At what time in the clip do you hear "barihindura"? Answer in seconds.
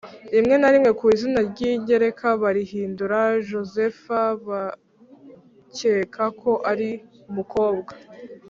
2.41-3.19